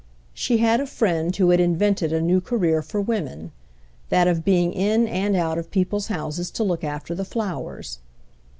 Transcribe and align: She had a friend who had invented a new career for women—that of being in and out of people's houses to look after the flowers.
She 0.33 0.57
had 0.57 0.79
a 0.81 0.87
friend 0.87 1.35
who 1.35 1.51
had 1.51 1.59
invented 1.59 2.11
a 2.11 2.23
new 2.23 2.41
career 2.41 2.81
for 2.81 2.99
women—that 2.99 4.27
of 4.27 4.43
being 4.43 4.73
in 4.73 5.07
and 5.07 5.35
out 5.35 5.59
of 5.59 5.69
people's 5.69 6.07
houses 6.07 6.49
to 6.57 6.63
look 6.63 6.83
after 6.83 7.13
the 7.13 7.23
flowers. 7.23 7.99